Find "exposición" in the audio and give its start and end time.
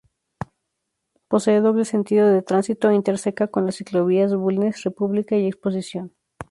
5.45-6.15